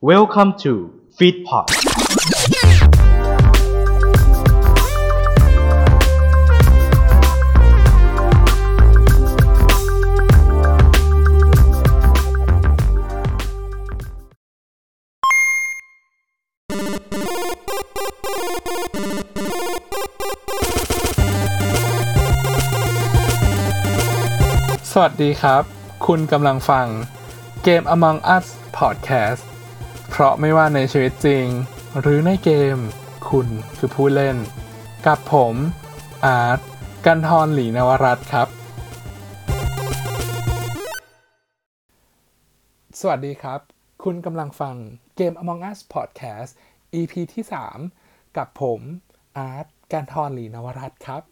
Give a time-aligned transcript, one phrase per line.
[0.00, 1.66] Welcome to Feedpot
[24.92, 25.62] สวัสดีครับ
[26.06, 26.86] คุณกำลังฟัง
[27.62, 28.46] เกม Among Us
[28.78, 29.57] Podcast
[30.10, 31.46] เพราะไม่ว่าในชีวิตจริง
[32.00, 32.76] หรือในเกม
[33.28, 34.36] คุณคือผู้เล่น
[35.06, 35.54] กับผม
[36.24, 36.58] อาร์ต
[37.06, 38.48] กันทรหลีนวรัตครับ
[43.00, 43.60] สวัสดีครับ
[44.04, 44.74] คุณกำลังฟัง
[45.16, 46.50] เกม Among Us Podcast
[46.94, 47.44] EP ที่
[47.90, 48.80] 3 กับผม
[49.38, 51.22] อาร์ตกันทรหลีนวรัตครับ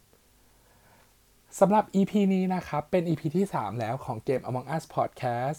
[1.58, 5.58] สำหรับ EP นี้นะครับ เป็น EP ที่ 3 แล้วของเกม Among Us Podcast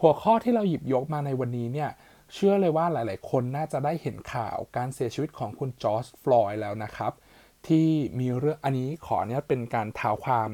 [0.00, 1.90] หัวข้อที่เราหยิบยกมาในวันนี้เนี่ย
[2.32, 7.12] เชื่อเลยว่าหลาย ๆ คนน่าจะได้เห็นข่าวการเสียชีวิตของคุณจอร์จฟลอยแล้วนะครับ
[7.68, 7.88] ที่
[8.20, 10.50] มีเรื่องอันนี้ขอเนี่ยเป็นการท้าความ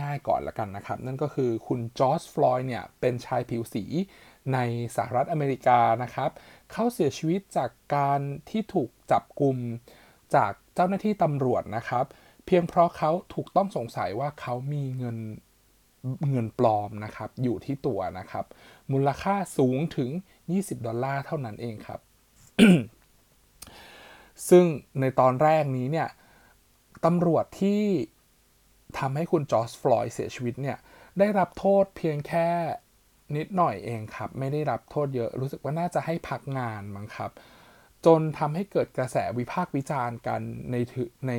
[0.00, 3.84] ง่าย ๆ ก่อนละกันนะครับ นั่นก็คือคุณจอร์จฟลอยเนี่ยเป็นชายผิวสี
[4.52, 4.58] ใน
[4.96, 6.30] สหรัฐอเมริกานะครับ
[6.72, 9.56] เขาเสียชีวิตจากการที่ถูกจับกลุ่ม
[10.34, 12.04] จากเจ้าหน้าที่ตำรวจนะครับ
[12.46, 15.18] เพียงเพราะเขาถูกต้องสงสัยว่าเขามีเงิน
[16.30, 18.44] เงินปลอมนะครับ อยู่ที่ตัวนะครับ
[18.92, 20.10] มูลค่าสูงถึง
[20.54, 22.00] 20 ดอลลาร์เท่านั้นเองครับ
[24.48, 24.64] ซึ่ง
[25.00, 26.08] ในตอนแรกนี้เนี่ย
[27.04, 27.82] ตำรวจที่
[28.98, 30.78] ทำให้คุณจอร์จฟลอยด์เสียชีวิตเนี่ย
[31.18, 32.48] ได้รับโทษเพียงแค่
[33.36, 37.30] นิดหน่อยเองครับ ไม่ได้รับโทษเยอะรู้สึกว่าน่าจะให้พักงานมั้งครับ
[38.06, 40.76] จนทำให้เกิดกระแสวิพากษ์วิจารณ์กันใน
[41.28, 41.32] ใน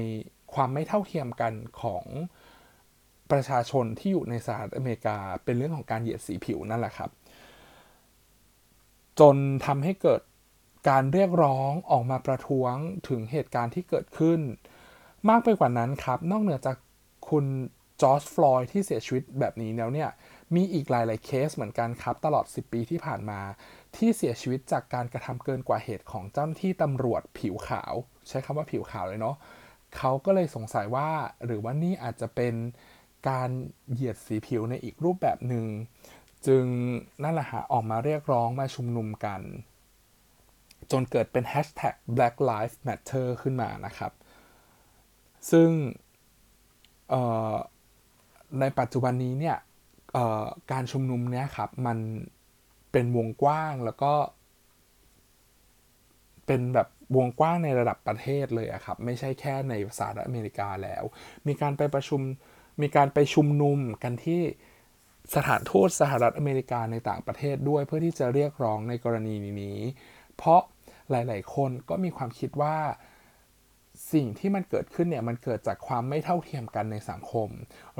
[0.53, 2.05] ความไม่เท่าเทียมกันของ
[3.31, 7.09] ประชาชนที่อยู่ในสหรัฐอเมริกาเป็นเรื่องของการเหยียดสีผิวนั่นแหละครับ
[9.19, 10.21] จนทำให้เกิด
[10.89, 12.75] การเรียกร้องออกมาประท้วง
[13.07, 14.39] ถึงเหตุการณ์ที่เกิดขึ้น
[15.29, 16.77] มากไปกว่านั้นครับ นอกเหนือจาก
[17.29, 17.45] คุณ
[18.01, 20.09] จอร์จฟลอยที่เสียชีวิตแบบนี้แล้วเนี่ย
[20.55, 23.39] มีอีกหลาย ๆ เคสเหมือนกันครับ ตลอด 10 ปีที่ผ่านมา
[23.95, 27.93] ที่เสียชีวิตจากการกระทำเกินกว่าเหตุของเจ้าหน้าที่ตำรวจผิวขาว
[28.27, 29.35] ใช้คำว่าผิวขาวเลยเนาะ
[29.97, 31.09] เขาก็เลยสงสัยว่า
[31.45, 32.53] หรือว่านี่อาจจะเป็น
[33.29, 33.49] การ
[33.91, 35.65] เหยียดสีผิวในอีกรูปแบบหนึง่ง
[36.47, 36.65] จึง
[37.23, 39.41] นั่นแหละฮะออกมาเรียกร้องมาชุมนุมกัน
[40.91, 44.11] จนเกิดเป็น hashtag Black Lives Matter ขึ้นมานะครับ
[45.51, 45.69] ซึ่ง
[48.59, 49.57] ในปัจจุบันนี้เนี่ย
[50.71, 51.97] การชุมนุมเนี้ยครับมัน
[52.91, 54.13] เป็นวงกว้างแล้วก็
[56.45, 56.87] เป็นแบบ
[57.17, 61.03] วงกว้างในระดับประเทศเลยอะครับ ไม่ใช่แค่ในสหรัฐอเมริกาแล้ว
[61.47, 62.21] มีการไปประชุม
[62.81, 64.41] มีการไปชุมนุมกันที่
[65.35, 69.79] สถานทูตสหรัฐอเมริกาในต่างประเทศด้วย เพื่อที่จะเรียกร้องในกรณีนี้
[70.37, 70.61] เพราะ
[71.11, 72.77] หลาย ๆ คนก็มีความคิดว่า
[74.13, 77.49] สิ่งที่มันเกิดขึ้นเนี่ยมันเกิดจากความไม่เท่าเทียมกันในสังคม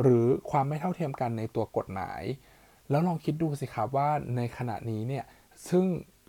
[0.02, 2.22] หรือความไม่เท่าเทียมกันในตัวกฎหมาย
[2.90, 5.26] แล้วลองคิดดูสิครับว่าในขณะนี้เนี่ย
[5.70, 5.86] ซึ่ง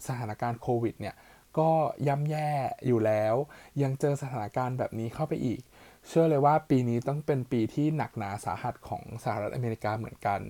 [0.07, 1.15] สถานการณ์โควิดเนี่ย
[1.59, 1.71] ก็
[2.07, 2.51] ย่ำแย่
[2.87, 3.35] อยู่แล้ว
[3.83, 5.61] ยังเจอสถานการณ์แบบนี้เข้าไปอีก
[6.07, 10.41] เชื่อเลยว่าปีนี้ต้องเป็นปีที่หนักหนาสาหัสของสหรัฐอเมริกาเหมือนกัน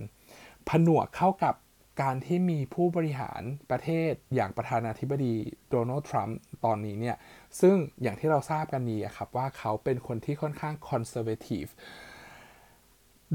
[0.68, 1.54] ผนวกเข้ากับ
[2.02, 5.34] การที่มีผู้บริหารประเทศอย่างประธานาธิบดี
[5.70, 7.16] โดนัลด์ทรัมป์ตอนนี้เนี่ย
[7.60, 11.64] ซึ่งอย่างที่เราทราบกันดีครับว่าเขาเป็นคนที่ค่อนข้าง conservative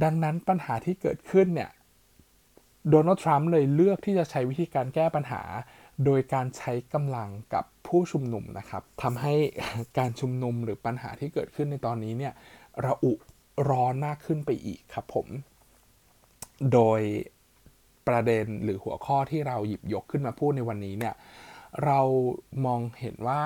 [0.04, 1.72] ดังนั้นปัญหาที่เกิดขึ้นเนี่ย
[2.90, 5.42] โดนัลด์ทรัมป์เลยเลือกที่จะใช้วิธีการแก้ปัญหา
[6.06, 9.34] โดยการใช้กำลังกับผู้ชุมนุมนะครับทำให้
[9.98, 12.34] การชุมนุมหรือปัญหาที่เกิดขึ้นในตอนนี้เนี่ย
[12.86, 13.14] ระอุ
[13.70, 15.28] ร้อนมากขึ้นไปอีกครับผม
[16.74, 17.02] โดย
[18.08, 21.16] ประเด็นหรือหัวข้อที่เราหยิบยกขึ้นมาพูดในวันนี้เนี่ย
[21.86, 22.00] เรา
[22.66, 23.44] มองเห็นว่า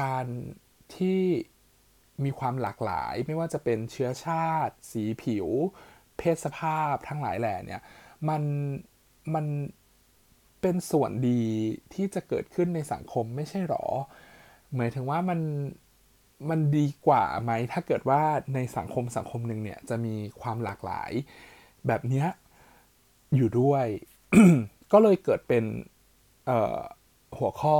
[0.00, 0.26] การ
[0.96, 1.22] ที่
[2.24, 5.48] มีความหลากหลาย ไม่ว่าจะเป็นเชื้อชาติ สีผิว
[6.16, 7.80] เพศสภาพทั้งหลายแหล่เนี่ย
[8.28, 8.42] มัน
[9.34, 9.46] มัน
[10.60, 11.42] เป็นส่วนดี
[11.94, 13.84] ที่จะเกิดขึ้นในสังคมไม่ใช่หรอ
[14.76, 15.40] หมายถึงว่ามัน
[16.50, 18.22] มันดีกว่าไหมถ้าเกิดว่า
[18.54, 21.10] ในสังคมสังคมหนึ่งเนี่ยจะมีความหลากหลาย
[21.86, 22.24] แบบนี้
[23.36, 23.86] อยู่ด้วย
[24.92, 25.64] ก็เลยเกิดเป็น
[27.38, 27.78] หัวข้อ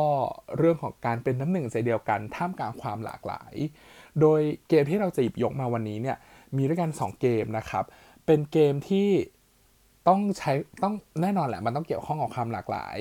[0.56, 3.54] เรื่องของการเป็นน้ำหนึ่งใจเดียวกันท่ามกลางความหลากหลาย
[4.20, 6.16] โดยเกมที่เราจะหยิบยกมาวันนี้เนี่ย
[6.56, 7.84] มีด้วยกัน 2 เกมนะครับ
[8.26, 9.08] เป็นเกมที่
[10.08, 10.52] ต้องใช้
[10.82, 12.96] ต้องแน่นอนแหละมันต้องเกี่ยวข้องกับความหลากหลาย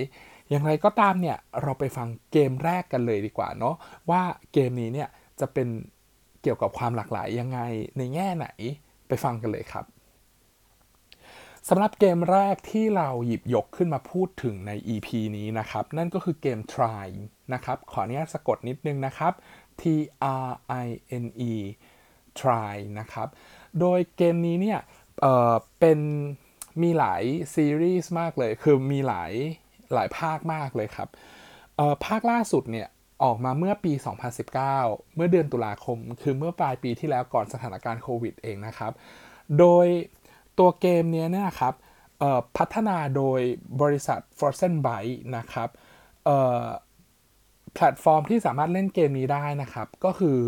[0.49, 3.75] อย่างไรก็ตามเนี่ยเราไปฟังเกมแรกกันเลยดีกว่าเนาะ
[4.09, 4.21] ว่า
[4.53, 5.09] เกมนี้เนี่ย
[5.39, 5.67] จะเป็น
[6.41, 7.59] เกี่ยวกับความหลากหลายยังไง
[7.97, 8.47] ในแง่ไหน
[9.07, 9.85] ไปฟังกันเลยครับ
[11.69, 17.07] สำหรับเกมแรกที่เราหยิบยกขึ้นมาพูดถึงใน EP นี้นะครับ นั่นก็คือเกม Try
[17.53, 19.33] นะครับ ขออนุญาตสะกดนิดนึงนะครับ
[19.81, 19.83] T
[20.45, 20.49] R
[20.85, 20.87] I
[21.23, 21.53] N E
[22.39, 23.27] Try นะครับ
[23.79, 24.79] โดยเกมนี้เนี่ย
[25.21, 25.99] เอ่อเป็น
[26.81, 27.23] มีหลาย
[27.55, 29.31] ซีรีส์มากเลย คือมีหลาย
[29.93, 31.09] หลายภาคมากเลยครับ
[31.75, 32.87] เอ่อภาคล่าสุดเนี่ย
[33.23, 33.93] ออกมาเมื่อปี
[34.53, 38.91] 2019 เมื่อเดือนตุลาคม คือเมื่อปลายปีที่แล้วก่อนสถานการณ์โควิดเองนะครับ
[39.59, 39.87] โดย
[40.59, 41.73] ตัวเกมเนี้ยเนะครับ
[42.57, 43.41] พัฒนาโดย
[43.81, 45.69] บริษัท f o r s e n Byte นะครับ
[47.73, 50.39] แพลตฟอร์มที่สามารถเล่นเกมนี้ได้นะครับ ก็คือ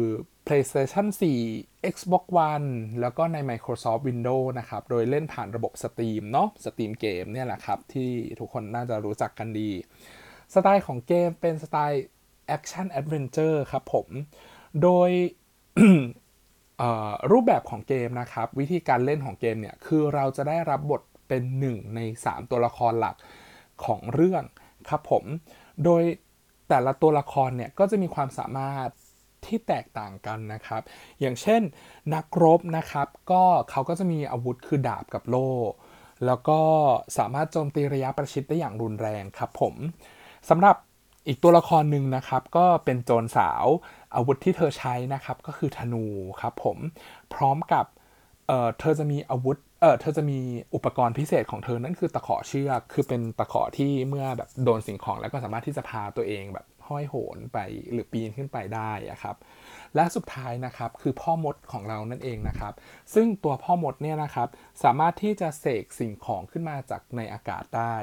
[0.47, 1.07] PlayStation
[1.50, 2.67] 4 Xbox One
[3.01, 9.69] แล้วก็ใน Microsoft Windows นะครับ โดยเล่นผ่านระบบ Steam เนาะ Steam เกมเนี่ยแหละครับ ที่ทุกคนน่าจะรู้จักกันดี
[10.53, 12.03] สไตล์ของเกมเป็นสไตล์
[12.56, 14.07] Action Adventure ครับผม
[14.83, 15.09] โดย
[17.31, 23.15] รูปแบบของเกมนะครับ วิธีการเล่นของเกมเนี่ยคือเราจะได้รับบทเป็นหนึ่งใน 3 ตัวละครหลัก
[23.85, 24.43] ของเรื่อง
[24.89, 25.23] ครับผม
[25.83, 26.03] โดย
[26.69, 28.89] แต่ละตัวละครเนี่ยก็จะมีความสามารถ
[29.45, 30.81] ที่แตกต่างกันนะครับ
[31.19, 31.61] อย่างเช่น
[32.13, 35.49] นักรบนะครับ ก็เขาก็จะมีอาวุธคือดาบกับโล่
[36.25, 36.59] แล้วก็
[37.17, 39.75] สามารถโจมตีระยะประชิดได้อย่างรุนแรงครับผม
[40.49, 40.75] สำหรับ
[41.27, 43.65] อีกตัวละครหนึ่งนะครับก็เป็นโจรสาว
[44.15, 46.05] อาวุธที่เธอใช้นะครับก็คือธนู
[46.41, 46.77] ครับผม
[47.33, 47.85] พร้อมกับ
[48.47, 50.39] เอ่อเธอจะมีอาวุธเออเธอจะมี
[50.75, 57.59] อุปกรณ์พิเศษของเธอนั่นคือตะขอเชือกคือเป็นตะขอที่เมื่อแบบโดนสิ่งของแล้วก็สามารถที่จะพาตัวเองแบบห้อยโหนไป
[57.91, 59.35] หรือปีนขึ้นไปได้อะครับ
[59.95, 62.73] และสุดท้ายนะครับคือพ่อมดของเรานั่นเองนะครับ
[63.13, 64.47] ซึ่งตัวพ่อมดเนี่ยนะครับ
[64.83, 67.95] สามารถที่จะเสกสิ่งของขึ้นมาจากในอากาศได้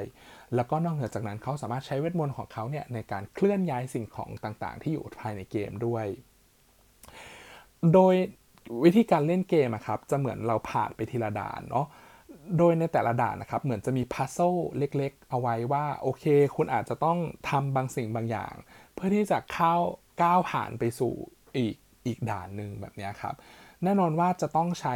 [0.54, 6.06] แล้วก็นอกเหนือจากนั้นเขาสามารถใช้เวทมนต์ของเขาเนี่ยในการเคลื่อนย้ายสิ่งของต่างๆ ที่อยู่ภายในเกมด้วย
[7.94, 8.14] โดย
[8.84, 11.86] วิธีการเล่นเกมครับจะเหมือนเราผ่านไปทีละด่านเนาะ
[12.58, 14.38] โดยในแต่ละด่านนะครับ เหมือนจะมีพัซ z ซ
[14.78, 16.24] เล็ก ๆ เอาไว้ว่า โอเค
[16.56, 17.18] คุณอาจจะต้อง
[17.50, 18.54] ทำบางสิ่งบางอย่าง
[18.94, 19.74] เพื่อที่จะเข้า
[20.22, 21.14] ก้าวผ่านไปสู่
[21.56, 21.74] อีก
[22.06, 23.34] อีกด่านหนึ่งแบบนี้ครับ
[23.84, 24.94] แน่นอนว่าจะต้องใช้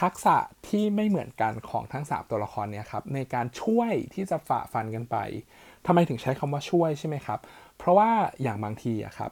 [0.00, 0.36] ทักษะ
[0.68, 5.16] ที่ไม่เหมือนกันของทั้ง 3 ตัวละครเนี่ยครับในการช่วยที่จะฝ่าฟันกันไป
[5.86, 7.38] ทำไมถึงใช้คำว่าช่วยใช่ไหมครับ
[7.78, 8.10] เพราะว่า
[8.42, 9.30] อย่างบางทีอะครับ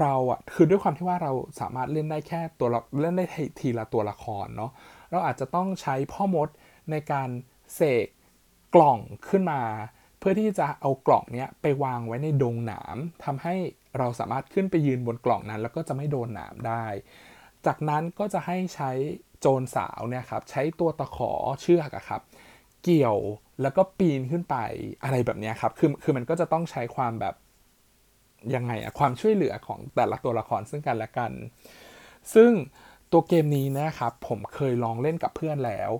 [0.00, 2.68] เราอะคือด้วยความที่ว่าเราสามารถเล่นได้แค่ตัว
[3.02, 3.24] เล่นได้
[3.60, 4.70] ทีละตัวละครเนาะ
[5.10, 6.48] เราอาจจะต้องใช้พ่อมด
[6.90, 7.28] ในการ
[7.74, 8.06] เสก
[8.74, 8.98] กล่อง
[9.28, 9.60] ขึ้นมา
[10.18, 13.54] เพื่อที่จะเอากล่องเนี้ยไปวางไว้ในดงหนามทำให้
[13.98, 16.84] เราสามารถขึ้นไปยืนบนกล่องนั้น แล้วก็จะไม่โดนหนามได้
[17.66, 18.90] จากนั้นก็จะให้ใช้
[19.46, 22.22] โจรสาวเนี่ยครับใช้ตัวตะขอเชือกอะครับ
[22.84, 23.18] เกี่ยว
[23.62, 24.56] แล้วก็ปีนขึ้นไป
[25.04, 27.34] อะไรแบบนี้ครับคือคือมันก็จะต้องใช้ความแบบ
[28.54, 31.32] ยังไงอะความช่วยเหลือของแต่ละตัวละครซึ่งกันและกัน
[32.34, 32.50] ซึ่ง
[33.12, 35.90] ตัวเกมนี้นะครับผมเคยลองเล่นกับเพื่อนแล้ว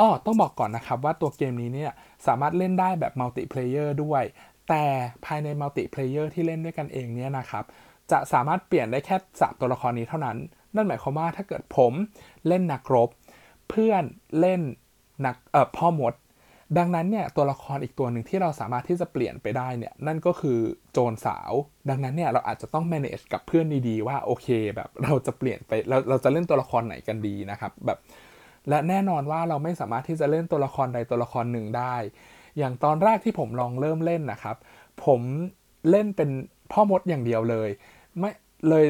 [0.00, 1.92] อ้อต้องบอกก่อนนะครับว่าตัวเกมนี้เนี่ย
[2.26, 4.22] สามารถเล่นได้แบบ multiplayer ด้วย
[4.68, 4.84] แต่
[5.24, 7.64] ภายใน multiplayer ที่เล่นด้วยกันเองเนี่ยนะครับ
[8.10, 10.36] จะสามารถเปลี่ยนได้แค่สามตัวละครนี้เท่านั้น
[10.76, 11.92] นั่นหมายความว่าถ้าเกิดผม
[12.48, 13.08] เล่นนักรบ
[13.70, 14.04] เพื่อน
[14.40, 14.60] เล่น
[15.26, 16.14] นักเอ่อพ่อมด
[16.78, 20.58] ดังนั้นเนี่ยตัวละครอีกตัวหนึ่งที่เราสามารถที่จะเปลี่ยนไปได้เนี่ยนั่นก็คือ
[20.92, 21.52] โจรสาว
[21.88, 27.98] ดังนั้นเนี่ยเราอาจจะต้อง manage กับเพื่อนดีๆว่าโอเคแบบเราจะเปลี่ยนไปเราเราจะเล่นตัวละครไหนกันดีนะครับแบบ
[28.68, 31.96] และแน่นอนว่าเราไม่สามารถที่จะเล่นตัวละครใดตัวละครหนึ่งได้
[32.58, 34.56] อย่างตอนแรกที่ผมลองเริ่มเล่นนะครับ
[35.04, 35.20] ผม
[35.90, 36.30] เล่นเป็น
[36.72, 37.68] พ่อมดอย่างเดียวเลย
[38.18, 38.30] ไม่
[38.68, 38.86] เลย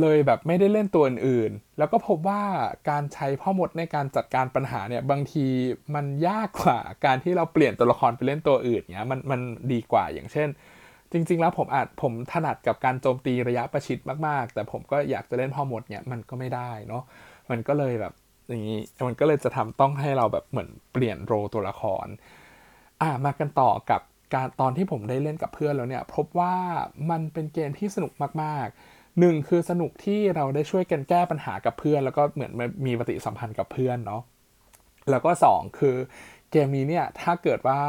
[0.00, 2.42] เลยแบบไม่ได้เล่นตัวอื่นๆ แล้วก็พบว่า
[2.90, 5.46] การใช้พ่อมดในการจัดการปัญหาเนี่ยบางที
[5.94, 9.40] มันยากกว่าการที่เราเปลี่ยนตัวละครไปเล่นตัวอื่นเนี้ยมันมัน
[9.72, 10.48] ดีกว่าอย่างเช่น
[11.12, 17.02] จริง ๆ แล้วผมอาจผมถนัดกับการโจมตีระยะประชิดมากๆ แต่ผมก็อยากจะเล่นพ่อมดเนี่ยมันก็ไม่ได้เนาะ
[17.50, 18.12] มันก็เลยแบบ
[18.48, 22.06] อย่างนี้มันก็เลยจะทำต้องให้เราแบบเหมือนเปลี่ยนโรตัวละคร
[23.02, 24.00] อ่ามากันต่อกับ
[24.34, 26.54] การตอนที่ผมได้เล่นกับเพื่อนแล้วเนี่ยพบว่า
[27.10, 28.12] มันเป็นเกมที่สนุก
[28.42, 28.76] มากๆ
[29.20, 32.52] หนึ่งคือสนุกที่เราได้ช่วยกันแก้ปัญหากับเพื่อน แล้วก็เหมือน
[32.86, 34.22] มีปฏิสัมพันธ์กับเพื่อนเนาะ
[35.10, 35.96] แล้วก็สองคือ
[36.50, 37.80] เกมนี้เนี่ยถ้าเกิดว่า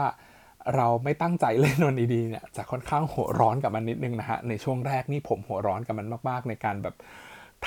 [0.76, 6.96] เราไม่ตั้งใจเล่นมันดีๆเนี่ยจะค่อนข้างหัวร้อนกับมันนิดนึงนะฮะในช่วงแรกนี่ผมหัวร้อนกับมันมากๆ ในการแบบ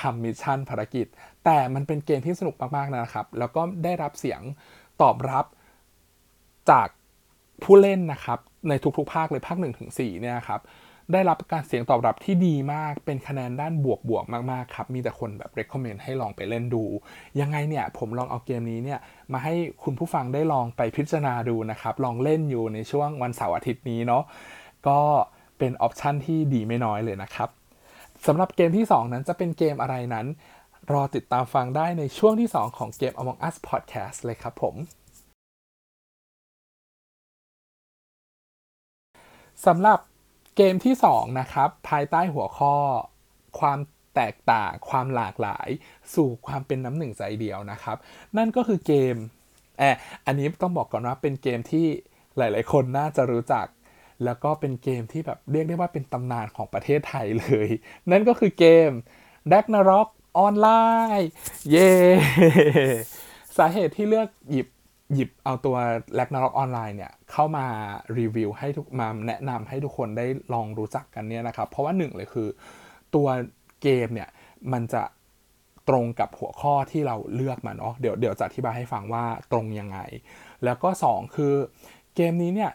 [0.01, 1.07] ทำ mission ภารกิจ
[1.45, 4.41] แต่มันเป็นเกมที่สนุกมากๆนะครับ แล้วก็ได้รับเสียง
[5.03, 5.47] ตอบรับ
[6.71, 6.89] จาก
[7.63, 8.39] ผู้เล่นนะครับ
[8.69, 10.61] ในทุกๆ ภาคเลยภาค1ถึง4เนี่ยครับ
[11.13, 16.85] ได้รับการเสียงตอบรับที่ดีมาก เป็นคะแนนด้านบวกบวกมากๆครับ มีแต่คนแบบ recommend ให้ลองไปเล่นดู
[17.41, 19.01] ยังไงเนี่ยผมลองเอาเกมนี้เนี่ย
[19.33, 24.23] มาให้คุณผู้ฟังได้ลองไปพิจารณาดูนะครับ ลองเล่นอยู่ในช่วงวันเสาร์อาทิตย์นี้เนาะ
[24.89, 25.01] ก็
[25.59, 27.49] เป็นออปชันที่ดีไม่น้อยเลยนะครับ
[28.27, 30.27] สำหรับเกมที่ 2 นั้นจะเป็นเกมอะไรนั้น
[30.93, 34.75] รอติดตามฟังได้ในช่วงที่ 2 ของเกม Among Us Podcast เลยครับผม
[39.67, 39.99] สำหรับ
[40.63, 42.75] เกมที่ 2 นะครับ ภายใต้หัวข้อ
[43.59, 43.79] ความ
[44.15, 45.69] แตกต่างความหลากหลาย
[46.15, 47.97] สู่ความเป็นน้ำหนึ่งใจเดียวนะครับ
[48.37, 49.15] นั่นก็คือเกม
[49.79, 51.87] แอบอันนี้ต้องบอกก่อนว่าเป็นเกมที่
[52.37, 53.67] หลาย ๆ คนน่าจะรู้จัก
[54.25, 57.69] แล้วก็เป็นเกมที่แบบเรียกได้ว่าเป็นตำนานของประเทศไทยเลย
[58.11, 58.91] นั่นก็คือเกม
[59.53, 60.69] d a g n a r o k ออนไล
[61.21, 61.31] น์
[61.71, 61.93] เย้
[63.57, 64.67] สาเหตุที่เลือกหยิบ
[65.15, 65.77] หยิบเอาตัว
[66.19, 67.67] r a g n a r o k ออนไลน์เนี่ยเข้ามา
[68.19, 72.49] รีวิวให้ทุกมาแนะนำให้ทุกคนได้ลองรู้จักกันเนี่ยนะครับ เพราะว่าหนึ่งเลยคือ
[73.15, 73.29] ตัว
[73.83, 74.29] เกมเนี่ย
[74.73, 75.03] มันจะ
[75.89, 79.99] ตรงกับหัวข้อที่เราเลือกมาเนาะเดี๋ยวเดี๋ยวจะอธิบายให้ฟังว่าตรงยังไง
[80.65, 81.55] แล้วก็ 2 คือ
[82.17, 82.73] เกมนี้เนี่ย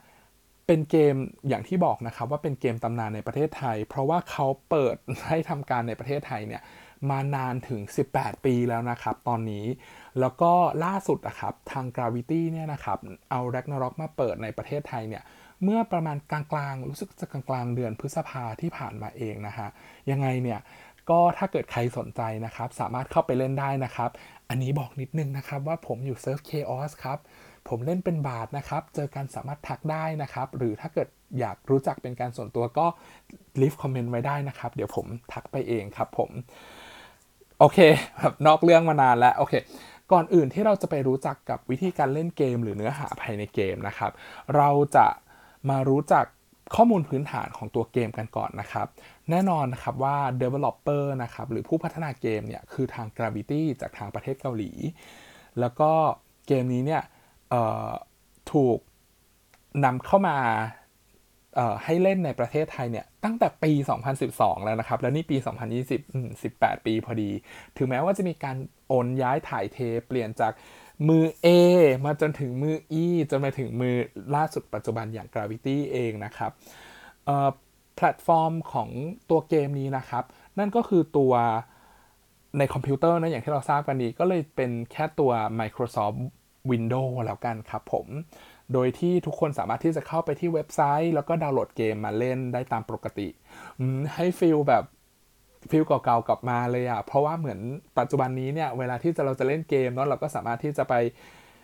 [0.68, 1.16] เป็นเกม
[1.48, 4.96] อย่างที่บอกนะครับว่าเป็นเกมตำนานในประเทศไทย เพราะว่าเขาเปิด
[5.28, 6.62] ให้ทำการในประเทศไทยเนี่ย
[7.10, 7.82] มานานถึง
[8.14, 9.66] 18 ปีแล้วนะครับตอนนี้
[10.20, 10.52] แล้วก็
[10.86, 12.98] ล่าสุดนะครับทาง Gravity เนี่ยนะครับ
[13.32, 15.24] เอา Ragnarok มาเปิดในประเทศไทยเนี่ย
[15.64, 19.68] เมื่อประมาณกลางๆ รู้สึกจะกลางๆ เดือนพฤษภาที่ผ่านมาเองนะฮะ
[20.12, 20.60] ยังไงเนี่ย
[21.10, 24.10] ก็ถ้าเกิดใครสนใจนะครับ สามารถเข้าไปเล่นได้นะครับ
[24.50, 27.20] อันนี้บอกนิดนึงนะครับว่าผมอยู่เซิร์ฟ Chaos ครับ
[27.70, 31.08] ผมเล่นเป็นบาทนะครับ เจอกันสามารถทักได้นะครับ หรือถ้าเกิด
[31.40, 32.86] อยากรู้จักเป็นการส่วนตัวก็
[33.62, 36.32] ลีฟคอมเมนต์ไว้ได้นะครับ เดี๋ยวผมทักไปเองครับผม
[37.60, 37.80] โอเค
[38.18, 39.54] แบบนอกเรื่องมานานแล้วโอเค
[40.12, 44.12] ก่อนอื่นที่เราจะไปรู้จักกับวิธีการเล่นเกม หรือเนื้อหาภายในเกมนะครับ
[44.56, 45.08] เราจะ
[45.70, 46.26] มารู้จัก
[46.76, 48.88] ข้อมูลพื้นฐานของตัวเกมกันก่อนนะครับ
[49.30, 54.72] แน่นอนนะครับว่า developer นะครับหรือผู้พัฒนาเกมเนี่ยคือทาง Gravity จากทางประเทศเกาหลี
[55.60, 55.92] แล้วก็
[56.48, 57.04] เกมนี้เนี่ย
[58.52, 58.78] ถูก
[59.86, 60.38] นำเข้ามา
[61.84, 63.72] ให้เล่นในประเทศไทยเนี่ย ตั้งแต่ปี
[64.20, 65.38] 2012 แล้วนะครับ แล้วนี่ปี
[66.12, 67.30] 2020 18 ปีพอดี
[67.78, 69.78] ถึงแม้ว่าจะมีการโอนย้ายถ่ายเท
[70.08, 70.54] เปลี่ยนจาก
[71.08, 71.48] มือ A
[72.06, 73.96] มาจนถึงมือ E จนมาถึงมือ
[74.36, 76.52] ล่าสุดปัจจุบันอย่าง Gravity เองนะครับ
[77.96, 78.90] แพลตฟอร์มของ
[79.30, 80.24] ตัวเกมนี้นะครับ
[80.60, 81.34] นั่นก็คือตัว
[82.58, 86.18] ในคอมพิวเตอร์นะอย่างที่เราทราบกันนี้ก็เลยเป็นแค่ตัว Microsoft
[86.72, 88.08] Windows แล้วกันครับผม
[88.74, 93.28] โดยที่ทุกคนสามารถที่จะเข้าไปที่เว็บไซต์ แล้วก็ดาวน์โหลดเกมมาเล่นได้ตามปกติ
[94.16, 94.84] ให้ feel แบบ
[95.72, 97.60] feel เก่าๆกลับมาเลยอะเพราะว่าเหมือน
[98.00, 100.94] ปัจจุบันนี้เนี่ยเวลาที่จะเราจะเล่นเกมเนาะเราก็สามารถที่จะไป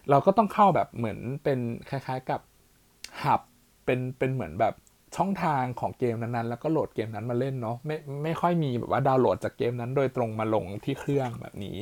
[0.10, 2.42] เราก็ต้องเข้าแบบเหมือนเป็นคล้ายๆกับ
[3.24, 3.42] hub
[3.86, 4.74] เป็นเป็นเหมือนแบบ
[5.18, 11.78] ช่องทางของเกมนั้นๆ แล้วก็โหลดเกมนั้นมาเล่นเนาะไม่ไม่ค่อยมีแบบว่าดาวน์โหลดจากเกมนั้นโดยตรงมาลงที่เครื่องแบบนี้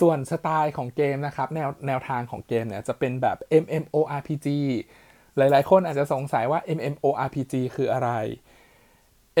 [0.00, 4.48] ส่วนสไตล์ของเกมนะครับแนวแนวทางของเกมเนี่ยจะเป็นแบบ MMORPG
[5.36, 8.10] หลาย ๆ คนอาจจะสงสัยว่า MMORPG คืออะไร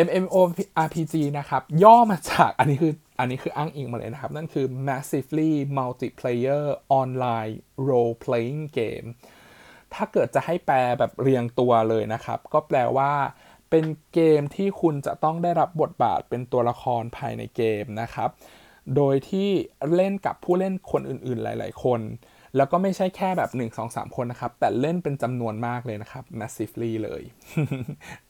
[0.06, 6.64] MMORPG นะครับ ย่อมาจากอันนี้คืออันนี้คืออ้างอิงมาเลยนะครับ นั่นคือ massively multiplayer
[7.00, 7.54] online
[7.88, 9.08] role playing game
[9.94, 13.12] ถ้าเกิดจะให้แปลแบบเรียงตัวเลยนะครับ ก็แปลว่า
[13.70, 13.84] เป็น
[14.14, 18.30] เกมที่คุณจะต้องได้รับบทบาทเป็นตัวละครภายในเกมนะครับ
[18.96, 19.48] โดยที่
[19.94, 22.00] เล่นกับผู้เล่นคนอื่นๆหลาย ๆ คน
[22.56, 27.22] แล้วก็ไม่ใช่แค่แบบ 1 2 3 คนนะครับ แต่เล่นเป็นจำนวนมากเลยนะครับ massively เลย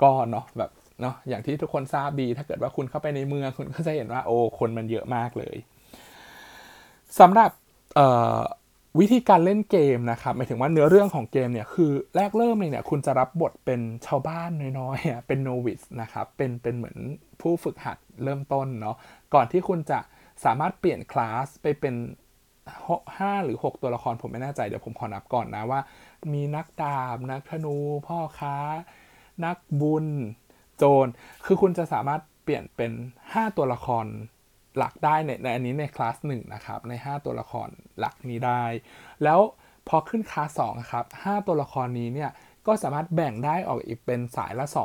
[0.03, 0.71] ก็เนาะแบบ
[1.01, 5.57] เนาะอย่างที่ทุกคนทราบดี ถ้าเกิดว่าคุณเข้าไปในเมืองคุณก็จะเห็นว่าโอ้คนมันเยอะมากเลย
[7.21, 7.51] สำหรับ
[9.01, 16.97] วิธีการเล่นเกมนะครับหมายถึงว่าเนื้อเรื่องของเกมเนี่ยคือแรกเริ่มเลยเนี่ยคุณจะรับบทเป็นชาวบ้านน้อยๆเป็นโนวิสนะครับเป็นเป็นเหมือน
[17.41, 18.97] ผู้ฝึกหัดเริ่มต้นเนาะ
[19.35, 19.99] ก่อนที่คุณจะ
[20.45, 21.95] สามารถเปลี่ยนคลาสไปเป็น
[23.16, 25.81] ห้าหรือ 6 ตัวละครผมไม่แน่ใจ เดี๋ยวผมขอนับก่อนนะว่า
[26.33, 27.76] มีนักดาบ นักธนู
[28.07, 28.57] พ่อค้า
[29.45, 30.07] นักบุญ
[30.76, 31.07] โจร
[31.45, 32.93] คือคุณจะสามารถเปลี่ยนเป็น
[33.25, 34.07] 5 ตัวละคร
[34.76, 38.62] หลักได้ในในอันนี้ในคลาสหนึ่งนะครับ ใน 5 ตัวละครหลักนี้ได้
[39.23, 39.40] แล้ว
[39.88, 42.31] พอขึ้นคลาสสองครับ 5 ตัวละครนี้เนี่ย
[42.66, 44.78] ก็สามารถแบ่งได้ออกอีกเป็นสายละ 2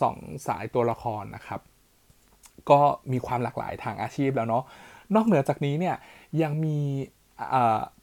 [0.00, 1.60] 2 สายตัวละครนะครับ
[2.70, 2.80] ก็
[3.12, 4.64] มีความหลากหลายทางอาชีพแล้วเนาะ
[5.14, 5.96] นอกเหนือจากนี้เนี่ย
[6.42, 6.78] ยังมี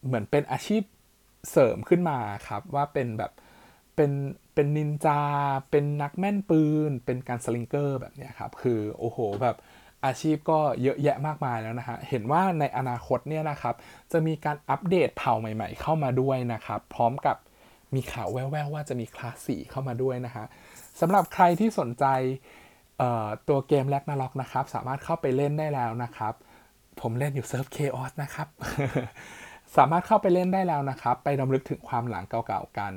[0.05, 0.83] เหมือนเป็นอาชีพ
[1.51, 3.31] เสริมขึ้นมาครับว่าเป็นแบบ
[3.95, 4.11] เป็น
[4.53, 5.21] เป็นนินจา
[5.71, 9.55] เป็นนักแม่นปืน เป็น gunslinger แบบนี้ครับคือโอ้โหแบบ
[10.05, 13.75] อาชีพก็เยอะแยะมากมายแล้วนะฮะ เห็นว่าในอนาคตเนี่ยนะครับ
[14.11, 17.37] จะมีการอัปเดตเผ่าใหม่ๆ เข้ามาด้วยนะครับ พร้อมกับ
[17.95, 20.45] มีข่าวแว่วๆว่าจะมีคลาสสี่เข้ามาด้วยนะฮะ
[21.01, 22.05] สำหรับใครที่สนใจ
[23.47, 26.33] ตัวเกม Ragnarok นะครับ สามารถเข้าไปเล่นได้แล้วนะครับ
[27.01, 28.47] ผมเล่นอยู่เซิร์ฟ Chaos นะครับ
[29.77, 32.93] สามารถเข้าไปเล่นได้แล้วนะครับ ไปรำลึกถึงความหลังเก่าๆกัน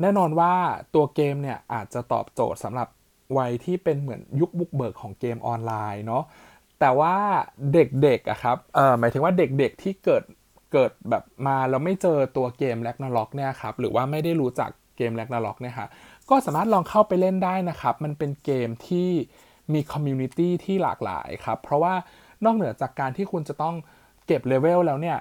[0.00, 0.52] แน่นอนว่า
[0.94, 2.88] ตัวเกมเนี่ยอาจจะตอบโจทย์สำหรับ
[3.38, 6.24] วัยที่เป็นเหมือนยุคบุกเบิกของเกมออนไลน์เนาะ
[6.80, 7.14] แต่ว่า
[7.72, 8.56] เด็กๆอะครับ
[8.98, 10.24] หมายถึงว่าเด็กๆที่เกิด
[10.72, 15.88] เกิดแบบมาแล้วไม่เจอตัวเกม Ragnarok เนี่ยครับหรือว่าไม่ได้รู้จักเกม Ragnarok เนี่ยฮะ
[16.30, 19.10] ก็สามารถลองเข้าไปเล่นได้นะครับ มันเป็นเกมที่
[19.72, 21.94] มี community ที่หลากหลายครับ เพราะว่า
[22.44, 23.74] นอกเหนือจากการที่คุณจะต้อง
[24.26, 25.18] เก็บเลเวลแล้วเนี่ย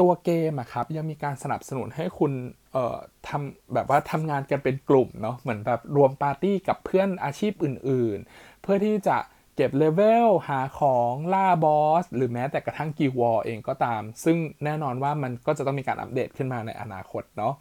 [0.00, 2.32] ตัวเกมอะครับยังมีการสนับสนุนให้คุณ
[2.72, 2.96] เอ่อ
[3.28, 9.16] ทำแบบว่าทำงานกันเป็นกลุ่มเนาะเหมือนแบบรวมปาร์ตี้กับเพื่อนอาชีพอื่นๆ เพื่อที่จะ
[9.56, 17.52] เก็บเลเวลหาของล่าบอส หรือแม้แต่กระทั่งกิวอลเองก็ตาม ซึ่งแน่นอนว่ามันก็จะต้องมีการอัปเดตขึ้นมาในอนาคตเนาะ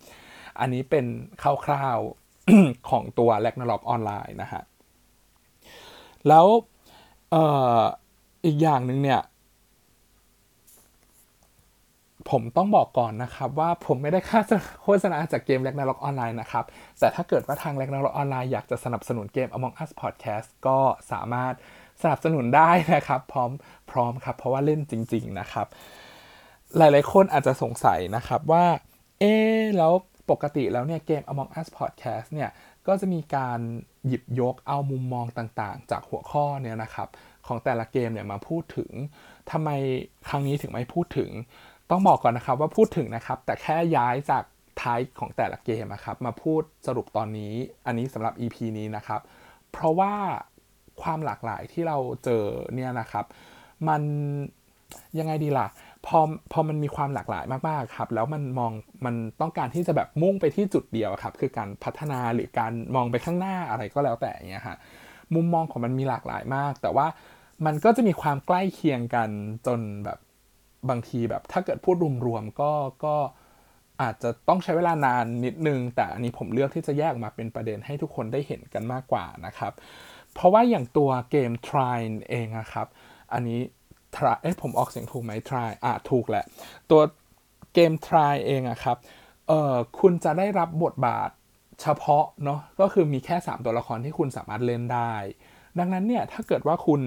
[0.60, 1.06] อันนี้เป็น
[1.66, 2.29] คร่าวๆ
[2.90, 4.64] ของตัว r a g n a r o k ออนไลน์นะฮะ
[6.28, 6.46] แล้ว
[7.32, 7.44] เอ่
[7.80, 7.82] อ
[8.46, 9.22] อีกอย่างหนึ่งเนี่ย
[12.30, 14.40] ผมต้องบอกก่อนนะครับว่าผมไม่ได้ค่า
[14.84, 16.66] โฆษณาจากเกม r a g n a r o k ออนไลน์นะครับ
[17.00, 20.80] แต่ถ้าเกิดว่าทาง r a g n a r o k ออนไลน์อยากจะสนับสนุนเกม Among Us Podcast ก็
[21.12, 21.54] สามารถ
[22.02, 23.52] สนับสนุนได้นะครับ พร้อม
[23.92, 25.68] พร้อมครับ เพราะว่าเล่นจริง ๆ นะครับ
[26.78, 28.66] หลายๆคนอาจจะสงสัยนะครับว่า
[29.20, 29.34] เอ๊
[29.78, 29.94] แล้ว
[30.32, 32.50] ปกติแล้วเนี่ยเกม Among Us Podcast เนี่ย
[32.88, 33.60] ก็จะมีการ
[34.08, 37.08] หยิบยกเอามุมมองต่างๆ จากหัวข้อเนี่ยนะครับ
[37.48, 38.92] ของแต่ละเกมเนี่ยมาพูดถึง
[39.52, 39.70] ทำไม
[40.30, 41.30] ครั้งนี้ถึงไม่พูดถึง
[41.90, 44.44] ต้องบอกก่อนนะครับว่าพูดถึงนะครับ แต่แค่ย้ายจาก
[44.82, 47.54] ท้ายของแต่ละเกมนะครับมาพูดสรุปตอนนี้
[47.86, 49.22] อันนี้สำหรับ EP นี้นะครับ
[49.72, 50.14] เพราะว่า
[51.02, 52.44] ความหลากหลายที่เราเจอ
[52.74, 53.26] เนี่ยนะครับ
[53.88, 54.02] มัน
[55.20, 55.68] ยังไงดีล่ะ
[56.06, 56.20] พอ
[56.52, 58.72] พอมันมีความหลากหลายมากๆครับ แล้วมันมอง
[59.06, 64.78] มันต้องการที่จะแบบมุ่งไปที่จุดเดียวครับ คือการพัฒนาหรือการมองไปข้างหน้าอะไรก็แล้วแต่เงี้ยฮะ
[65.36, 67.08] มุมมองของมันมีหลากหลายมาก แต่ว่า
[67.66, 69.30] มันก็จะมีความใกล้เคียงกัน
[69.68, 70.20] จนแบบ
[70.90, 72.72] บางทีแบบถ้าเกิดพูดรวมๆก็
[73.06, 73.16] ก็
[74.02, 79.74] อาจจะต้องใช้เวลานานนิดนึง แต่อันนี้ผมเลือกที่จะแยกมาเป็นประเด็นให้ทุกคนได้เห็นกันมากกว่านะครับ
[80.34, 82.88] เพราะว่าอย่างตัวเกม Try เองนะครับ
[83.34, 83.60] อันนี้
[84.16, 86.46] try เอ้ผมออกเสียงถูกไหม try อะถูกแหละ
[86.92, 87.02] ตัว
[87.74, 88.98] เกม try เองอะครับ
[89.48, 91.30] เอ่อคุณจะได้รับบทบาท
[91.82, 95.14] เฉพาะเนาะก็คือมีแค่ 3 ตัวละครที่คุณสามารถเล่นได้
[95.80, 97.02] ดังนั้นเนี่ยถ้าเกิดว่าคุณ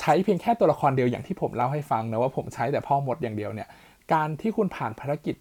[0.00, 3.68] ใช้เพียงแค่ตัวละครเดียวอย่างที่ผมเล่าให้ฟังนะว่าผมใช้แต่พ่อมดอย่างเดียวเนี่ย
[4.12, 5.36] การที่คุณผ่านภารกิจ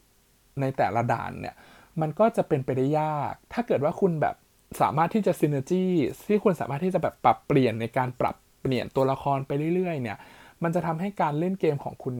[0.61, 1.55] ในแต่ละด่านเนี่ย
[2.01, 4.35] มันก็จะเป็นไปได้ยาก ถ้าเกิดว่าคุณแบบ
[4.81, 5.85] สามารถที่จะซินเนอร์จี
[6.27, 10.17] ที่คุณสามารถที่จะแบบปรับเปลี่ยนในการปรับ เปลี่ยนตัวละครไปเรื่อยๆเนี่ย
[10.63, 12.15] มันจะทำให้การเล่นเกมของคุณ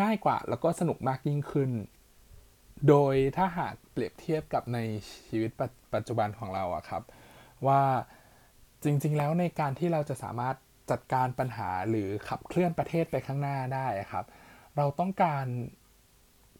[0.00, 1.70] ง่ายกว่า แล้วก็สนุกมากยิ่งขึ้น
[2.88, 4.78] โดยถ้าหากเปรียบเทียบกับใน
[5.28, 5.50] ชีวิต
[5.94, 7.02] ปัจจุบันของเราอะครับ
[7.66, 7.82] ว่า
[8.84, 10.56] จริงๆแล้วในการที่เราจะสามารถ
[10.90, 14.24] จัดการปัญหาหรือขับเคลื่อนประเทศไปข้างหน้าได้ครับ
[14.76, 15.46] เราต้องการ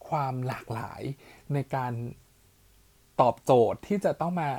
[0.09, 1.03] ความหลากหลาย
[1.55, 1.93] ในการ
[3.21, 4.51] ตอบโจทย์ที่จะต้องมา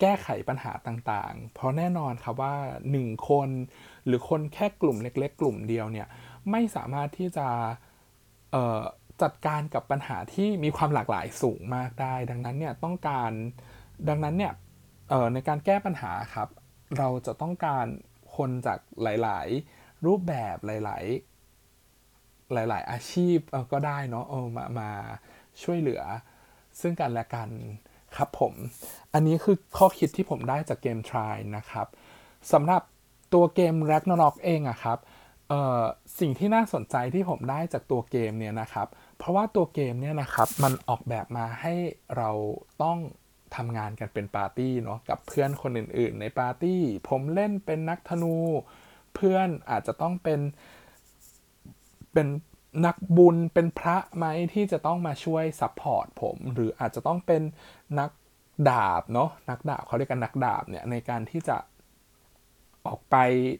[0.00, 2.54] แก้ไขปัญหาต่างๆ เพราะแน่นอนครับว่า
[2.92, 3.48] 1 คน
[4.06, 6.08] หรือคนแค่กลุ่มเล็ก ๆ กลุ่มเดียวเนี่ย
[6.50, 7.48] ไม่สามารถที่จะ
[9.22, 13.30] จัดการกับปัญหาที่มีความหลากหลายสูงมากได้ ดังนั้นเนี่ยต้องการ
[14.08, 14.52] ดังนั้นเนี่ย
[15.32, 16.48] ในการแก้ปัญหาครับ
[16.98, 17.86] เราจะต้องการ
[18.36, 21.04] คนจากหลาย ๆ รูปแบบหลาย
[22.68, 23.38] ๆหลาย ๆ อาชีพ
[23.72, 24.90] ก็ได้เนาะเออมามา
[25.62, 26.02] ช่วยเหลือ
[26.80, 27.48] ซึ่งกันและกัน
[28.16, 28.54] ครับผม
[29.14, 31.86] อันนี้คือข้อคิดที่ผมได้จากเกม Try นะครับ
[32.52, 32.82] สำหรับ
[33.34, 34.98] ตัวเกม Ragnarok เองอะครับ
[36.20, 41.74] สิ่งที่น่าสนใจที่ผมได้จากตัวเกมเนี่ยนะครับ เพราะว่าตัวเกมเนี่ยนะครับมันออกแบบมาให้
[42.16, 42.30] เรา
[42.82, 42.98] ต้อง
[43.56, 48.36] ทำงานกันเป็นปาร์ตี้เนาะกับเพื่อนคนอื่นๆ ในปาร์ตี้ ผมเล่นเป็นนักธนู
[49.14, 50.40] เพื่อนอาจจะต้องเป็น
[52.12, 52.26] เป็น
[52.86, 57.42] นักบุญเป็นพระไหมที่จะต้องมาช่วย support ผม หรืออาจจะต้องเป็น
[58.00, 58.10] นัก
[58.70, 61.56] ดาบเนาะนักดาบเขาเรียกกันนักดาบเนี่ยในการที่จะ
[62.86, 63.16] ออกไป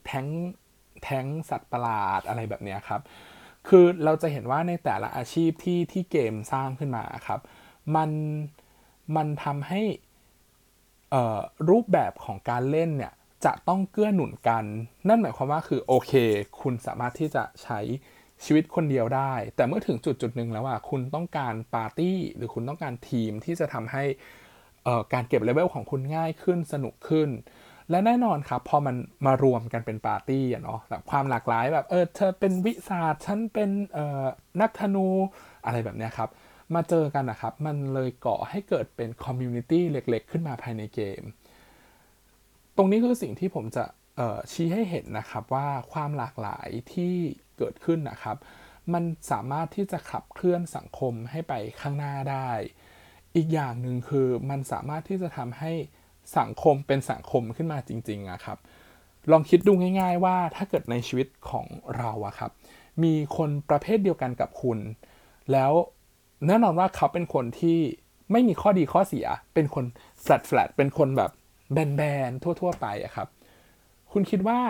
[0.06, 0.26] แทง
[1.02, 3.00] แทงสัตว์ประหลาดอะไรแบบนี้ครับ
[3.68, 7.40] คือเราจะเห็นว่าในแต่ละอาชีพที่ที่เกมสร้างขึ้นมาครับ
[7.96, 8.10] มัน
[9.16, 9.82] มันทำให้
[11.70, 13.12] รูปแบบของการเล่นเนี่ย
[13.44, 14.64] จะต้องเกื้อหนุนกัน
[15.08, 16.12] นั่นหมายความว่าคือโอเค
[16.60, 17.80] คุณสามารถที่จะใช้
[18.44, 24.04] ชีวิตคนเดียวได้ แต่เมื่อถึงจุดจุดหนึ่งแล้วอะคุณต้องการปาร์ตี้ หรือคุณต้องการทีมที่จะทำให้
[25.12, 27.28] การเก็บเลเวลของคุณง่ายขึ้นสนุกขึ้น
[27.90, 33.70] และแน่นอนครับพอมันมารวมกันเป็นปาร์ตี้อะเนาะแบบความหลากหลายแบบเออเธอเป็นวิสาฉันเป็น
[34.60, 35.06] นักธนู
[35.64, 36.28] อะไรแบบนี้ครับ
[36.74, 41.22] มาเจอกันนะครับ มันเลยก่อให้เกิดเป็น community เล็กๆ ขึ้นมาภายในเกม
[42.76, 43.84] ตรงนี้คือสิ่งที่ผมจะ
[44.52, 47.14] ชี้ให้เห็นนะครับว่าความหลากหลายที่
[47.58, 48.36] เกิดขึ้นนะครับ
[48.92, 52.50] มันสามารถที่จะขับเคลื่อนสังคมให้ไปข้างหน้าได้
[53.36, 55.72] อีกอย่างหนึ่งคือมันสามารถที่จะทำให้
[56.38, 58.58] สังคมเป็นสังคมขึ้นมาจริงๆอะครับ
[59.30, 62.50] ลองคิดดูง่าย ๆ ว่าถ้าเกิดในชีวิตของเราอะครับ
[63.02, 64.78] มีคนประเภทเดียวกันกับคุณ
[65.52, 65.72] แล้ว
[66.46, 67.78] แน่นอนว่าเขาเป็นคนที่
[68.32, 69.84] ไม่มีข้อดีข้อเสีย เป็นคน
[70.22, 71.30] แฟลตแฟลตเป็นคนแบบ
[71.72, 73.28] แบนๆทั่ว ๆ ไปอะครับ
[74.12, 74.60] คุณคิดว่า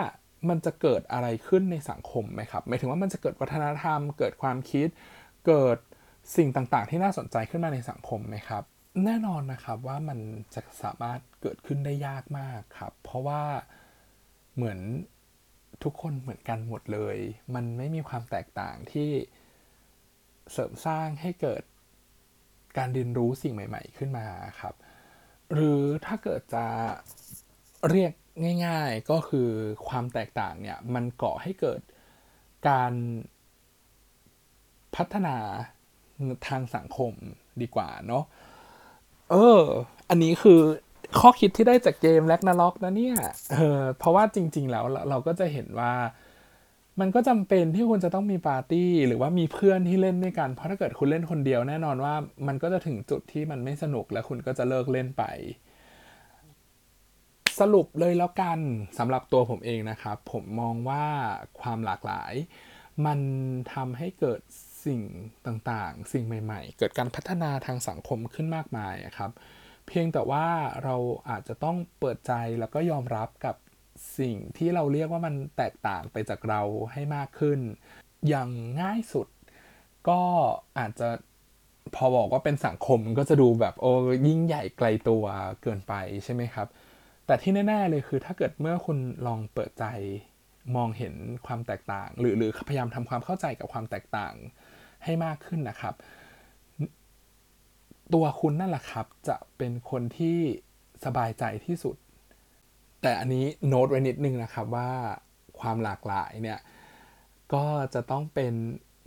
[0.49, 4.87] มันจะเกิดอะไรขึ้นในสังคมไหมครับหมายถึงว่ามันจะเกิดวัฒนธรรม เกิดความคิด
[5.47, 5.77] เกิด
[6.37, 8.63] สิ่งต่างๆ ที่น่าสนใจขึ้นมาในสังคมไหมครับ
[9.05, 10.19] แน่นอนนะครับว่ามัน
[10.53, 13.43] จะสามารถเกิดขึ้นได้ยากมากครับ เพราะว่า
[14.55, 14.79] เหมือน
[15.83, 17.17] ทุกคนเหมือนกันหมดเลย
[17.55, 19.09] มันไม่มีความแตกต่างที่
[20.51, 21.63] เสริมสร้างให้เกิด
[22.77, 24.25] การเรียนรู้สิ่งใหม่ ๆ ขึ้นมา
[24.59, 24.75] ครับ
[25.53, 26.65] หรือถ้าเกิดจะ
[27.89, 28.13] เรียก
[28.65, 29.49] ง่าย ๆก็คือ
[29.87, 31.81] ความแตกต่างเนี่ยมันก่อให้เกิด
[32.69, 32.93] การ
[34.95, 35.37] พัฒนา
[36.47, 37.13] ทางสังคม
[37.61, 38.23] ดีกว่าเนาะ
[39.31, 39.61] เออ
[40.09, 40.59] อันนี้คือ
[41.19, 43.17] ข้อคิดที่ได้จากเกมแลกนาล็อกนะเนี่ย
[43.53, 45.93] เออเพราะว่าจริง ๆ แล้วเราก็จะเห็นว่า
[46.99, 52.15] มันก็จำเป็นที่คุณจะต้องมีปาร์ตี้หรือว่ามีเพื่อนที่เล่นด้วยกัน เพราะถ้าเกิดคุณเล่นคนเดียวแน่นอนว่า
[52.47, 55.23] มันก็จะถึงจุดที่มันไม่สนุกและคุณก็จะเลิกเล่นไป
[57.61, 58.59] สรุปเลยแล้วกัน
[58.99, 61.05] สำหรับตัวผมเองนะครับ ผมมองว่า
[61.61, 62.33] ความหลากหลาย
[63.05, 63.19] มัน
[63.73, 64.41] ทำให้เกิด
[64.85, 65.01] สิ่ง
[65.45, 69.31] ต่างๆ สิ่งใหม่ ๆ เกิดการพัฒนาทางสังคมขึ้นมากมายครับ
[69.87, 70.47] เพียงแต่ว่า
[70.83, 70.95] เรา
[71.29, 73.55] อาจจะต้องเปิดใจแล้วก็ยอมรับกับ
[74.19, 76.61] สิ่งที่เราเรียกว่ามันแตกต่างไปจากเรา
[76.93, 77.59] ให้มากขึ้น
[78.27, 78.49] อย่าง
[78.81, 79.27] ง่ายสุด
[80.09, 80.21] ก็
[80.79, 81.09] อาจจะ
[81.95, 83.91] พอบอกว่าเป็นสังคมก็จะดูแบบโอ้
[84.27, 85.23] ยิ่งใหญ่ไกลตัว
[85.61, 85.93] เกินไป
[86.25, 86.67] ใช่ไหมครับ
[87.31, 89.85] แต่ที่แน่ ๆ เลยคือถ้าเกิดเมื่อคุณลองเปิดใจ
[90.75, 91.13] มองเห็น
[91.45, 94.33] ความแตกต่าง หรือหรือพยายามทำความเข้าใจกับความแตกต่าง
[95.03, 95.93] ให้มากขึ้นนะครับ
[98.13, 100.37] ตัวคุณนั่นแหละครับ จะเป็นคนที่
[101.05, 101.95] สบายใจที่สุด
[103.01, 104.89] แต่อันนี้โน้ตไว้นิดนึงนะครับว่า
[105.59, 106.59] ความหลากหลายเนี่ย
[107.53, 108.53] ก็จะต้องเป็น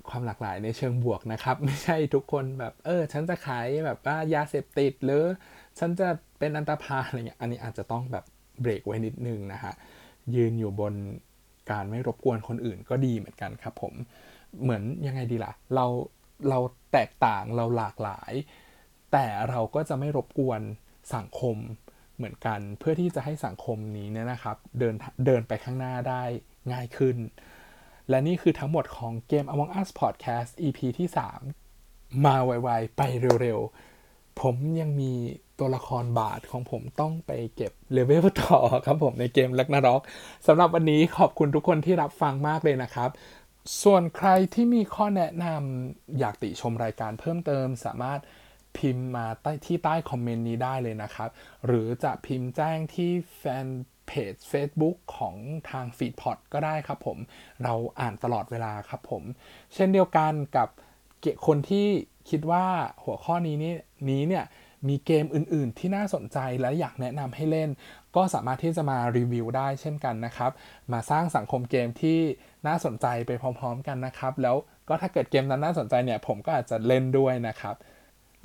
[0.09, 5.25] ความหลากหลายในเชิงบวกนะครับ ไม่ใช่ทุกคนแบบ เออ ฉันจะขายแบบว่ายาเสพติดหรือ
[5.79, 8.25] ฉันจะเป็นอันตรพาอะไรเงี้ยอันนี้อาจจะต้องแบบ
[8.61, 9.75] เบรกไว้นิดนึงนะฮะ
[10.35, 10.94] ยืนอยู่บน
[11.70, 13.94] การไม่รบกวนคนอื่นก็ดีเหมือนกันครับผม
[14.62, 15.87] เหมือนยังไงดีล่ะเรา
[16.49, 16.59] เรา
[16.92, 18.33] แตกต่างเราหลากหลาย
[19.12, 20.61] แต่เราก็จะไม่รบกวน
[21.14, 21.57] สังคม
[22.16, 24.94] เหมือนกัน เพื่อที่จะให้สังคมนี้เนี่ยนะครับเดิน
[25.27, 26.23] เดินไปข้างหน้าได้
[26.73, 27.16] ง่ายขึ้น
[28.09, 31.09] และนี่คือทั้งหมดของเกม Among Us Podcast EP ที่
[31.64, 33.03] 3 มาไวๆ ไป
[33.42, 35.12] เร็วๆ ผมยังมี
[35.59, 40.01] ตัวละครบาทของผมต้องไปเก็บเลเวลต่อครับผมในเกม l ล g นารอก
[40.47, 43.11] สำหรับวันนี้ขอบคุณทุกคนที่รับฟังมากเลยนะครับ
[43.83, 48.21] ส่วนใครที่มีข้อแนะนำอยากติชมรายการเพิ่มเติม สามารถ
[48.79, 51.31] พิมพ์มาใต้ที่ใต้คอมเมนต์นี้ได้เลยนะครับ
[51.67, 53.67] หรือจะพิมพ์แจ้งที่แฟน
[54.07, 55.37] เพจ Facebook ของ
[55.71, 57.19] ทาง f e e d p o t ก็ได้ครับผม
[57.62, 59.23] เราอ่านตลอดเวลาครับผม
[59.75, 60.69] เช่นเดียวกันกับ
[61.47, 61.88] คนที่
[62.31, 62.64] คิดว่า
[63.05, 63.75] หัวข้อนี้นี่
[64.11, 64.45] นี้เนี่ย
[64.88, 67.70] มีเกมอื่น ๆ ที่น่าสนใจและอยากแนะนำให้เล่น
[68.16, 70.51] ก็สามารถที่จะมารีวิวได้เช่นกันนะครับ
[70.92, 72.18] มาสร้างสังคมเกมที่
[72.66, 74.57] น่าสนใจไปพร้อม ๆ กันนะครับ แล้ว
[74.88, 77.77] ก็ถ้าเกิดเกมนั้นน่าสนใจเนี่ยผมก็อาจจะเล่นด้วยนะครับ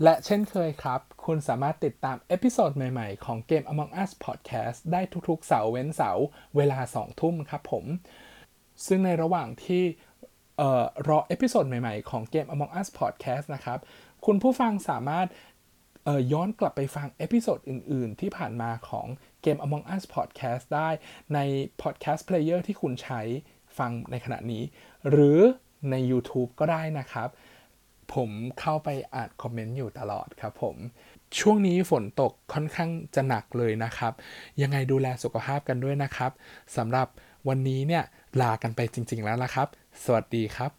[0.03, 6.25] และเช่นเคยครับ คุณสามารถติดตาม episode ใหม่ ๆ ของเกม Among Us Podcast ได้ทุกๆ เสาร์เว้นเสาร์
[6.55, 7.85] เวลา 2 ทุ่มครับผม
[8.87, 9.83] ซึ่งในระหว่างที่
[11.07, 13.79] รอ episode ใหม่ ๆ ของเกม Among Us Podcast นะครับ
[14.25, 15.27] คุณผู้ฟังสามารถ
[16.31, 19.07] ย้อนกลับไปฟัง episode อื่น ๆ ที่ผ่านมาของ
[19.41, 20.89] เกม Among Us Podcast ได้
[21.33, 21.39] ใน
[21.81, 23.21] Podcast Player ที่คุณใช้
[23.77, 24.63] ฟังในขณะนี้
[25.09, 25.39] หรือ
[25.91, 27.29] ใน YouTube ก็ได้นะครับ
[28.13, 30.75] ผมเข้าไปอ่าน comment อยู่ตลอดครับผม
[31.39, 34.13] ช่วงนี้ฝนตกค่อนข้างจะหนักเลยนะครับ
[34.61, 36.31] ยังไงดูแลสุขภาพกันด้วยนะครับ
[36.77, 37.07] สำหรับ
[37.47, 38.03] วันนี้เนี่ย
[38.41, 39.67] ลากันไปจริง ๆ แล้วละครับ
[40.03, 40.78] สวัสดีครับ